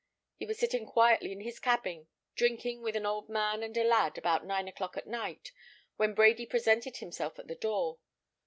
He 0.37 0.47
was 0.47 0.57
sitting 0.57 0.87
quietly 0.87 1.31
in 1.31 1.41
his 1.41 1.59
cabin, 1.59 2.07
drinking 2.33 2.81
with 2.81 2.95
an 2.95 3.05
old 3.05 3.29
man 3.29 3.61
and 3.61 3.77
a 3.77 3.83
lad, 3.83 4.17
about 4.17 4.43
nine 4.43 4.67
o'clock 4.67 4.97
at 4.97 5.05
night, 5.05 5.51
when 5.97 6.15
Brady 6.15 6.47
presented 6.47 6.97
himself 6.97 7.37
at 7.37 7.45
the 7.47 7.53
door. 7.53 7.99